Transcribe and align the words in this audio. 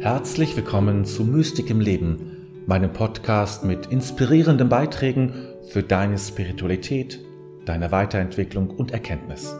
Herzlich 0.00 0.56
willkommen 0.56 1.04
zu 1.04 1.24
Mystik 1.24 1.68
im 1.68 1.78
Leben, 1.78 2.64
meinem 2.66 2.90
Podcast 2.90 3.64
mit 3.64 3.84
inspirierenden 3.88 4.70
Beiträgen 4.70 5.34
für 5.68 5.82
deine 5.82 6.16
Spiritualität, 6.16 7.20
deine 7.66 7.92
Weiterentwicklung 7.92 8.70
und 8.70 8.92
Erkenntnis. 8.92 9.54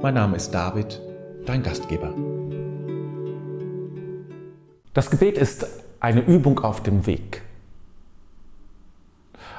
Mein 0.00 0.14
Name 0.14 0.36
ist 0.36 0.52
David, 0.52 1.02
dein 1.46 1.64
Gastgeber. 1.64 2.14
Das 4.94 5.10
Gebet 5.10 5.36
ist 5.36 5.66
eine 5.98 6.20
Übung 6.20 6.60
auf 6.60 6.84
dem 6.84 7.04
Weg. 7.06 7.42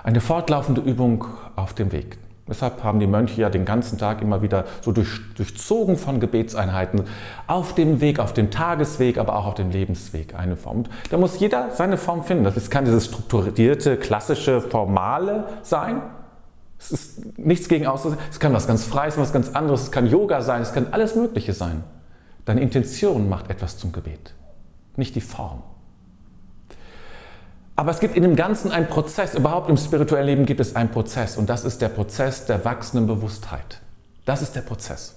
Eine 0.06 0.22
fortlaufende 0.22 0.80
Übung 0.80 1.26
auf 1.58 1.74
dem 1.74 1.92
Weg. 1.92 2.18
Deshalb 2.48 2.84
haben 2.84 3.00
die 3.00 3.08
Mönche 3.08 3.40
ja 3.40 3.50
den 3.50 3.64
ganzen 3.64 3.98
Tag 3.98 4.22
immer 4.22 4.42
wieder 4.42 4.66
so 4.82 4.92
durch, 4.92 5.22
durchzogen 5.36 5.96
von 5.96 6.20
Gebetseinheiten 6.20 7.04
auf 7.48 7.74
dem 7.74 8.02
Weg, 8.02 8.20
auf 8.20 8.34
dem 8.34 8.52
Tagesweg, 8.52 9.18
aber 9.18 9.38
auch 9.38 9.46
auf 9.46 9.54
dem 9.54 9.72
Lebensweg 9.72 10.36
eine 10.36 10.58
Form. 10.58 10.84
Da 11.10 11.18
muss 11.18 11.40
jeder 11.40 11.72
seine 11.72 11.98
Form 11.98 12.24
finden. 12.24 12.44
Das 12.44 12.70
kann 12.70 12.84
dieses 12.84 13.06
strukturierte, 13.06 13.96
klassische, 13.96 14.60
formale 14.60 15.46
sein. 15.62 16.02
Es 16.78 16.92
ist 16.92 17.40
nichts 17.40 17.70
gegen 17.70 17.88
Ausdruck. 17.88 18.18
Es 18.30 18.42
kann 18.42 18.52
was 18.52 18.68
ganz 18.68 18.84
Freies, 18.84 19.18
was 19.18 19.32
ganz 19.32 19.52
anderes. 19.56 19.84
Es 19.84 19.92
kann 19.92 20.06
Yoga 20.08 20.42
sein. 20.42 20.62
Es 20.62 20.74
kann 20.74 20.88
alles 20.92 21.16
Mögliche 21.16 21.54
sein. 21.54 21.86
Deine 22.44 22.60
Intention 22.60 23.30
macht 23.30 23.50
etwas 23.50 23.78
zum 23.78 23.94
Gebet, 23.94 24.34
nicht 24.98 25.16
die 25.16 25.22
Form. 25.22 25.64
Aber 27.76 27.92
es 27.92 28.00
gibt 28.00 28.16
in 28.16 28.24
dem 28.24 28.36
Ganzen 28.36 28.72
einen 28.72 28.88
Prozess, 28.88 29.34
überhaupt 29.34 29.70
im 29.70 29.78
spirituellen 29.78 30.28
Leben 30.28 30.46
gibt 30.46 30.60
es 30.60 30.76
einen 30.76 30.90
Prozess 30.90 31.38
und 31.38 31.50
das 31.50 31.66
ist 31.66 31.82
der 31.82 31.90
Prozess 31.90 32.46
der 32.46 32.64
wachsenden 32.66 33.08
Bewusstheit. 33.08 33.80
Das 34.26 34.42
ist 34.42 34.56
der 34.56 34.62
Prozess. 34.62 35.16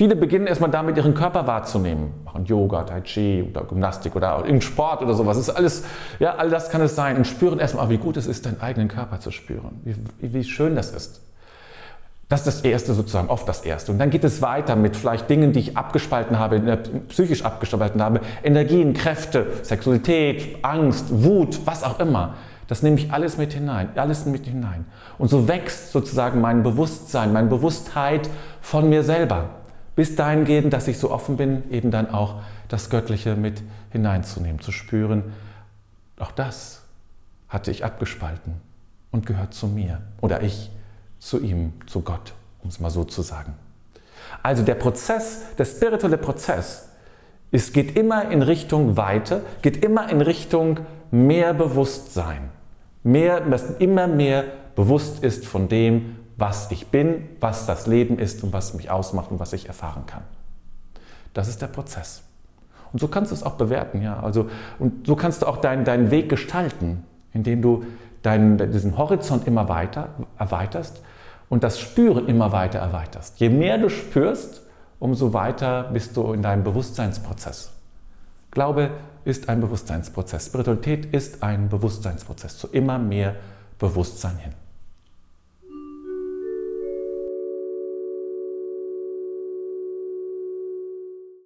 Viele 0.00 0.16
beginnen 0.16 0.46
erstmal 0.46 0.70
damit, 0.70 0.96
ihren 0.96 1.14
Körper 1.14 1.46
wahrzunehmen. 1.46 2.12
Machen 2.24 2.46
Yoga, 2.46 2.84
Tai 2.84 3.02
Chi 3.02 3.46
oder 3.48 3.64
Gymnastik 3.64 4.16
oder 4.16 4.44
im 4.46 4.62
Sport 4.62 5.02
oder 5.02 5.12
sowas. 5.12 5.36
Ist 5.36 5.50
alles, 5.50 5.84
ja, 6.18 6.36
all 6.36 6.48
das 6.48 6.70
kann 6.70 6.80
es 6.80 6.96
sein. 6.96 7.18
Und 7.18 7.26
spüren 7.26 7.58
erstmal, 7.58 7.90
wie 7.90 7.98
gut 7.98 8.16
es 8.16 8.26
ist, 8.26 8.46
deinen 8.46 8.62
eigenen 8.62 8.88
Körper 8.88 9.20
zu 9.20 9.30
spüren. 9.30 9.82
Wie, 9.84 10.32
wie 10.32 10.44
schön 10.44 10.74
das 10.74 10.92
ist. 10.92 11.20
Das 12.30 12.46
ist 12.46 12.58
das 12.58 12.60
Erste 12.60 12.94
sozusagen, 12.94 13.28
oft 13.28 13.48
das 13.48 13.62
Erste. 13.62 13.90
Und 13.90 13.98
dann 13.98 14.08
geht 14.08 14.22
es 14.22 14.40
weiter 14.40 14.76
mit 14.76 14.96
vielleicht 14.96 15.28
Dingen, 15.28 15.52
die 15.52 15.58
ich 15.58 15.76
abgespalten 15.76 16.38
habe, 16.38 16.60
psychisch 17.08 17.44
abgespalten 17.44 18.00
habe. 18.00 18.20
Energien, 18.44 18.94
Kräfte, 18.94 19.48
Sexualität, 19.64 20.64
Angst, 20.64 21.06
Wut, 21.10 21.66
was 21.66 21.82
auch 21.82 21.98
immer. 21.98 22.34
Das 22.68 22.84
nehme 22.84 22.98
ich 22.98 23.12
alles 23.12 23.36
mit 23.36 23.52
hinein, 23.52 23.88
alles 23.96 24.26
mit 24.26 24.46
hinein. 24.46 24.86
Und 25.18 25.26
so 25.26 25.48
wächst 25.48 25.90
sozusagen 25.90 26.40
mein 26.40 26.62
Bewusstsein, 26.62 27.32
meine 27.32 27.48
Bewusstheit 27.48 28.30
von 28.60 28.88
mir 28.88 29.02
selber. 29.02 29.50
Bis 29.96 30.14
dahin 30.14 30.44
gehen, 30.44 30.70
dass 30.70 30.86
ich 30.86 30.98
so 30.98 31.10
offen 31.10 31.36
bin, 31.36 31.68
eben 31.72 31.90
dann 31.90 32.14
auch 32.14 32.42
das 32.68 32.90
Göttliche 32.90 33.34
mit 33.34 33.60
hineinzunehmen, 33.90 34.60
zu 34.60 34.70
spüren. 34.70 35.32
Auch 36.20 36.30
das 36.30 36.82
hatte 37.48 37.72
ich 37.72 37.84
abgespalten 37.84 38.54
und 39.10 39.26
gehört 39.26 39.52
zu 39.52 39.66
mir. 39.66 40.00
Oder 40.20 40.42
ich 40.42 40.70
zu 41.20 41.38
ihm, 41.38 41.74
zu 41.86 42.00
Gott, 42.00 42.32
um 42.62 42.70
es 42.70 42.80
mal 42.80 42.90
so 42.90 43.04
zu 43.04 43.22
sagen. 43.22 43.54
Also 44.42 44.62
der 44.62 44.74
Prozess, 44.74 45.42
der 45.56 45.66
spirituelle 45.66 46.18
Prozess, 46.18 46.88
es 47.52 47.72
geht 47.72 47.96
immer 47.96 48.30
in 48.30 48.42
Richtung 48.42 48.96
Weite, 48.96 49.42
geht 49.62 49.84
immer 49.84 50.08
in 50.08 50.20
Richtung 50.20 50.80
mehr 51.10 51.52
Bewusstsein. 51.54 52.50
Mehr, 53.02 53.40
dass 53.40 53.70
immer 53.78 54.06
mehr 54.06 54.44
bewusst 54.76 55.22
ist 55.22 55.46
von 55.46 55.68
dem, 55.68 56.16
was 56.36 56.70
ich 56.70 56.88
bin, 56.88 57.28
was 57.40 57.66
das 57.66 57.86
Leben 57.86 58.18
ist 58.18 58.42
und 58.42 58.52
was 58.52 58.74
mich 58.74 58.90
ausmacht 58.90 59.30
und 59.30 59.40
was 59.40 59.52
ich 59.52 59.66
erfahren 59.66 60.06
kann. 60.06 60.22
Das 61.34 61.48
ist 61.48 61.60
der 61.60 61.66
Prozess. 61.66 62.22
Und 62.92 62.98
so 62.98 63.08
kannst 63.08 63.30
du 63.30 63.34
es 63.34 63.42
auch 63.42 63.54
bewerten, 63.54 64.02
ja. 64.02 64.20
Also, 64.20 64.48
und 64.78 65.06
so 65.06 65.16
kannst 65.16 65.42
du 65.42 65.46
auch 65.46 65.58
deinen, 65.58 65.84
deinen 65.84 66.10
Weg 66.10 66.28
gestalten, 66.28 67.04
indem 67.32 67.62
du 67.62 67.84
deinen, 68.22 68.72
diesen 68.72 68.96
Horizont 68.98 69.46
immer 69.46 69.68
weiter 69.68 70.10
erweiterst 70.38 71.02
und 71.48 71.64
das 71.64 71.80
Spüren 71.80 72.28
immer 72.28 72.52
weiter 72.52 72.78
erweiterst. 72.78 73.40
Je 73.40 73.48
mehr 73.48 73.78
du 73.78 73.88
spürst, 73.88 74.62
umso 74.98 75.32
weiter 75.32 75.90
bist 75.92 76.16
du 76.16 76.32
in 76.32 76.42
deinem 76.42 76.62
Bewusstseinsprozess. 76.62 77.72
Glaube 78.50 78.90
ist 79.24 79.48
ein 79.48 79.60
Bewusstseinsprozess. 79.60 80.46
Spiritualität 80.46 81.06
ist 81.06 81.42
ein 81.42 81.68
Bewusstseinsprozess 81.68 82.58
zu 82.58 82.68
immer 82.68 82.98
mehr 82.98 83.36
Bewusstsein 83.78 84.36
hin. 84.38 84.52